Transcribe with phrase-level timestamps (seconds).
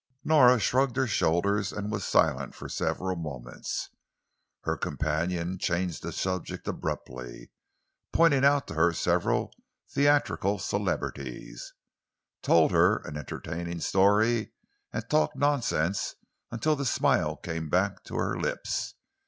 [0.23, 3.89] Nora shrugged her shoulders and was silent for several moments.
[4.61, 7.51] Her companion changed the subject abruptly,
[8.11, 9.53] pointed out to her several
[9.91, 11.75] theatrical celebrities,
[12.41, 14.53] told her an entertaining story,
[14.91, 16.15] and talked nonsense
[16.49, 18.95] until the smile came back to her lips.